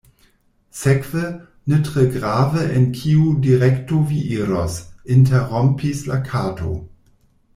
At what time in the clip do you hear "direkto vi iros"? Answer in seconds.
3.45-4.77